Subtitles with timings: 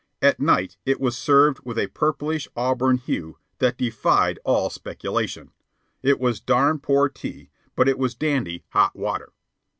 [0.19, 5.51] At night it was served with a purplish auburn hue that defied all speculation;
[6.01, 9.31] it was darn poor tea, but it was dandy hot water.